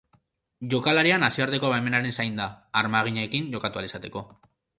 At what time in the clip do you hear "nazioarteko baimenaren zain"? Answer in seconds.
1.23-2.41